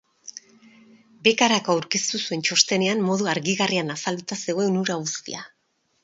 Bekarako 1.27 1.73
aurkeztu 1.73 2.21
zuen 2.23 2.41
txostenean 2.47 3.03
modu 3.09 3.27
argigarrian 3.33 3.97
azalduta 3.97 4.39
zegoen 4.47 4.81
hura 4.81 4.97
guztia. 5.03 5.45